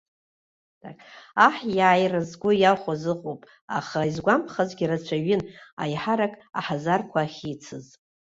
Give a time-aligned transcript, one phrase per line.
[1.45, 3.41] Аҳ иааира згәы иахәаз ыҟоуп,
[3.77, 5.41] аха изгәамԥхазгьы рацәаҩын,
[5.83, 7.85] аиҳарак аҳазарқәа ахьицыз.